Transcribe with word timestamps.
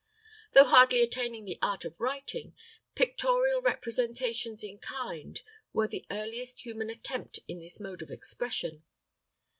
Though 0.53 0.63
hardly 0.65 1.03
attaining 1.03 1.45
the 1.45 1.59
art 1.61 1.85
of 1.85 1.99
writing, 1.99 2.55
pictorial 2.95 3.61
representations 3.61 4.63
in 4.63 4.79
kind 4.79 5.39
were 5.73 5.87
the 5.87 6.07
earliest 6.09 6.65
human 6.65 6.89
attempt 6.89 7.37
in 7.47 7.59
this 7.59 7.79
mode 7.79 8.01
of 8.01 8.09
expression. 8.09 8.81